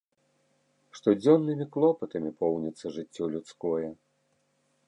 Штодзённымі 0.99 1.65
клопатамі 1.75 2.31
поўніцца 2.41 2.85
жыццё 2.97 3.23
людское. 3.35 3.87